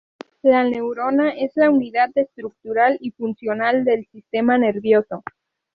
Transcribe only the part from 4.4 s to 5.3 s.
nervioso.